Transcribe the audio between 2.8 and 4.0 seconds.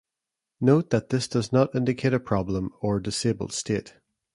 or disabled state.